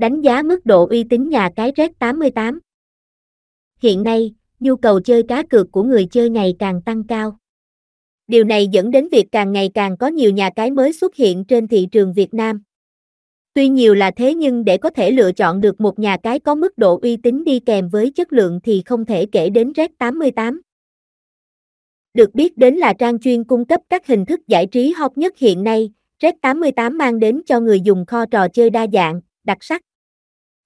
[0.00, 2.58] Đánh giá mức độ uy tín nhà cái Red88
[3.82, 7.38] Hiện nay, nhu cầu chơi cá cược của người chơi ngày càng tăng cao.
[8.26, 11.44] Điều này dẫn đến việc càng ngày càng có nhiều nhà cái mới xuất hiện
[11.44, 12.62] trên thị trường Việt Nam.
[13.54, 16.54] Tuy nhiều là thế nhưng để có thể lựa chọn được một nhà cái có
[16.54, 20.60] mức độ uy tín đi kèm với chất lượng thì không thể kể đến Red88.
[22.14, 25.38] Được biết đến là trang chuyên cung cấp các hình thức giải trí hot nhất
[25.38, 25.92] hiện nay,
[26.22, 29.82] Red88 mang đến cho người dùng kho trò chơi đa dạng, đặc sắc.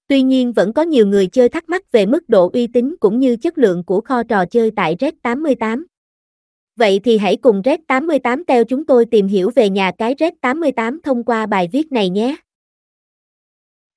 [0.07, 3.19] Tuy nhiên vẫn có nhiều người chơi thắc mắc về mức độ uy tín cũng
[3.19, 5.83] như chất lượng của kho trò chơi tại Red88.
[6.75, 11.23] Vậy thì hãy cùng Red88 theo chúng tôi tìm hiểu về nhà cái Red88 thông
[11.23, 12.35] qua bài viết này nhé.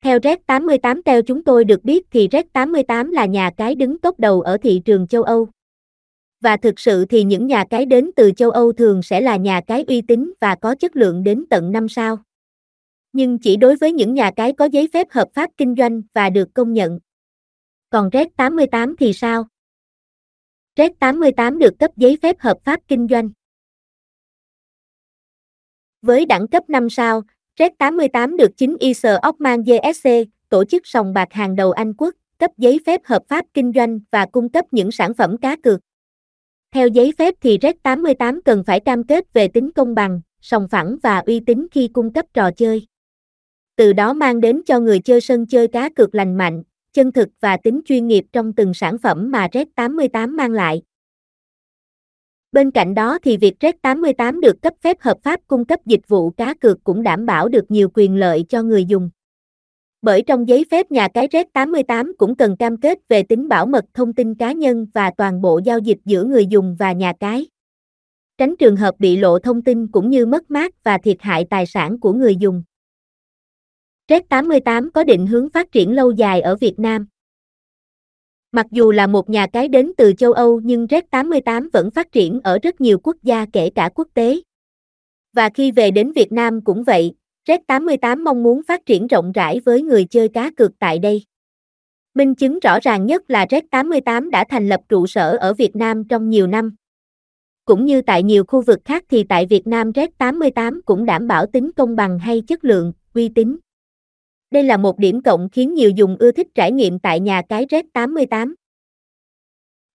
[0.05, 4.41] Theo Red88 theo chúng tôi được biết thì Red88 là nhà cái đứng top đầu
[4.41, 5.49] ở thị trường châu Âu.
[6.41, 9.61] Và thực sự thì những nhà cái đến từ châu Âu thường sẽ là nhà
[9.67, 12.19] cái uy tín và có chất lượng đến tận 5 sao.
[13.13, 16.31] Nhưng chỉ đối với những nhà cái có giấy phép hợp pháp kinh doanh và
[16.31, 16.99] được công nhận.
[17.91, 19.47] Còn Red 88 thì sao?
[20.77, 23.31] Red 88 được cấp giấy phép hợp pháp kinh doanh.
[26.03, 27.23] Với đẳng cấp 5 sao,
[27.59, 30.09] Red 88 được chính Isar Ockman GSC,
[30.49, 34.01] tổ chức sòng bạc hàng đầu Anh quốc, cấp giấy phép hợp pháp kinh doanh
[34.11, 35.81] và cung cấp những sản phẩm cá cược.
[36.71, 40.69] Theo giấy phép thì Red 88 cần phải cam kết về tính công bằng, sòng
[40.69, 42.87] phẳng và uy tín khi cung cấp trò chơi.
[43.79, 46.63] Từ đó mang đến cho người chơi sân chơi cá cược lành mạnh,
[46.93, 50.83] chân thực và tính chuyên nghiệp trong từng sản phẩm mà Red 88 mang lại.
[52.53, 56.09] Bên cạnh đó thì việc Red 88 được cấp phép hợp pháp cung cấp dịch
[56.09, 59.11] vụ cá cược cũng đảm bảo được nhiều quyền lợi cho người dùng.
[60.03, 63.67] Bởi trong giấy phép nhà cái Red 88 cũng cần cam kết về tính bảo
[63.67, 67.13] mật thông tin cá nhân và toàn bộ giao dịch giữa người dùng và nhà
[67.21, 67.47] cái.
[68.39, 71.67] Tránh trường hợp bị lộ thông tin cũng như mất mát và thiệt hại tài
[71.67, 72.63] sản của người dùng.
[74.11, 77.07] Red 88 có định hướng phát triển lâu dài ở Việt Nam.
[78.53, 82.13] Mặc dù là một nhà cái đến từ châu Âu nhưng Red 88 vẫn phát
[82.13, 84.41] triển ở rất nhiều quốc gia kể cả quốc tế.
[85.33, 87.15] Và khi về đến Việt Nam cũng vậy,
[87.49, 91.25] Red 88 mong muốn phát triển rộng rãi với người chơi cá cược tại đây.
[92.15, 95.77] Minh chứng rõ ràng nhất là Red 88 đã thành lập trụ sở ở Việt
[95.77, 96.75] Nam trong nhiều năm.
[97.65, 101.29] Cũng như tại nhiều khu vực khác thì tại Việt Nam Red 88 cũng đảm
[101.29, 103.57] bảo tính công bằng hay chất lượng, uy tín.
[104.51, 107.67] Đây là một điểm cộng khiến nhiều dùng ưa thích trải nghiệm tại nhà cái
[107.71, 108.55] Red 88.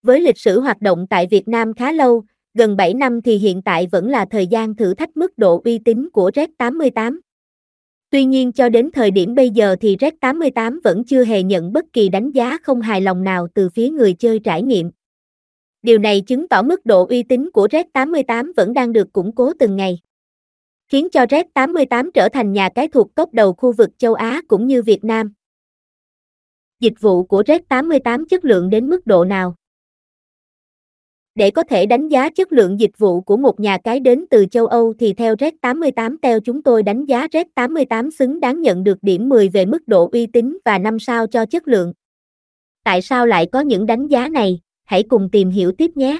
[0.04, 3.62] Với lịch sử hoạt động tại Việt Nam khá lâu, gần 7 năm thì hiện
[3.62, 7.22] tại vẫn là thời gian thử thách mức độ uy tín của Red 88.
[8.10, 11.74] Tuy nhiên cho đến thời điểm bây giờ thì Red 88 vẫn chưa hề nhận
[11.74, 14.92] bất kỳ đánh giá không hài lòng nào từ phía người chơi trải nghiệm.
[15.82, 19.36] Điều này chứng tỏ mức độ uy tín của Red 88 vẫn đang được củng
[19.36, 20.00] cố từng ngày
[20.94, 24.42] khiến cho Red 88 trở thành nhà cái thuộc top đầu khu vực châu Á
[24.48, 25.34] cũng như Việt Nam.
[26.80, 29.56] Dịch vụ của Red 88 chất lượng đến mức độ nào?
[31.36, 34.46] Để có thể đánh giá chất lượng dịch vụ của một nhà cái đến từ
[34.52, 38.62] châu Âu thì theo Red 88 theo chúng tôi đánh giá Red 88 xứng đáng
[38.62, 41.94] nhận được điểm 10 về mức độ uy tín và 5 sao cho chất lượng.
[42.84, 44.60] Tại sao lại có những đánh giá này?
[44.84, 46.20] Hãy cùng tìm hiểu tiếp nhé.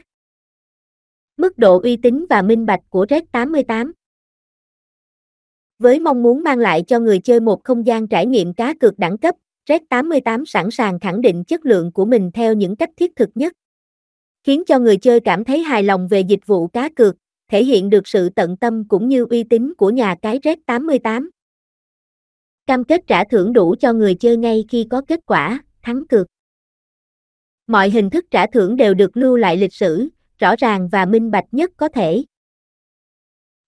[1.38, 3.94] Mức độ uy tín và minh bạch của Red 88
[5.84, 9.00] với mong muốn mang lại cho người chơi một không gian trải nghiệm cá cược
[9.00, 9.36] đẳng cấp,
[9.70, 13.30] Red 88 sẵn sàng khẳng định chất lượng của mình theo những cách thiết thực
[13.36, 13.54] nhất.
[14.44, 17.16] Khiến cho người chơi cảm thấy hài lòng về dịch vụ cá cược,
[17.52, 21.30] thể hiện được sự tận tâm cũng như uy tín của nhà cái Red 88.
[22.68, 26.28] Cam kết trả thưởng đủ cho người chơi ngay khi có kết quả, thắng cược.
[27.68, 31.32] Mọi hình thức trả thưởng đều được lưu lại lịch sử, rõ ràng và minh
[31.32, 32.24] bạch nhất có thể.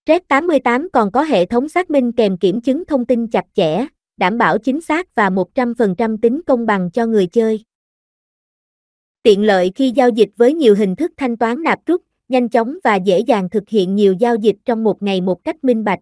[0.08, 3.86] Red 88 còn có hệ thống xác minh kèm kiểm chứng thông tin chặt chẽ,
[4.16, 7.64] đảm bảo chính xác và 100% tính công bằng cho người chơi.
[9.22, 12.78] Tiện lợi khi giao dịch với nhiều hình thức thanh toán nạp rút, nhanh chóng
[12.84, 16.00] và dễ dàng thực hiện nhiều giao dịch trong một ngày một cách minh bạch.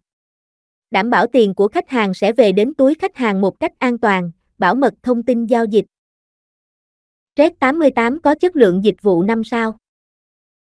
[0.91, 3.99] Đảm bảo tiền của khách hàng sẽ về đến túi khách hàng một cách an
[3.99, 5.87] toàn, bảo mật thông tin giao dịch.
[7.37, 9.79] Red 88 có chất lượng dịch vụ 5 sao.